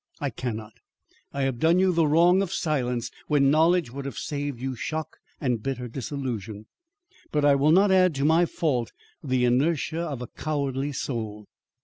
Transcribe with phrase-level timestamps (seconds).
[0.19, 0.73] I cannot.
[1.31, 5.17] I have done you the wrong of silence when knowledge would have saved you shock
[5.39, 6.65] and bitter disillusion,
[7.31, 8.91] but I will not add to my fault
[9.23, 11.45] the inertia of a cowardly soul.